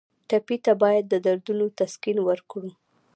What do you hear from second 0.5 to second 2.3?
ته باید د دردونو تسکین